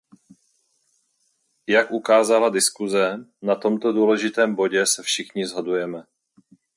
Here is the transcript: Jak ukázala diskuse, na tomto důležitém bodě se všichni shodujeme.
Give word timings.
Jak 1.67 1.91
ukázala 1.91 2.49
diskuse, 2.49 3.25
na 3.41 3.55
tomto 3.55 3.91
důležitém 3.93 4.55
bodě 4.55 4.85
se 4.85 5.03
všichni 5.03 5.47
shodujeme. 5.47 6.03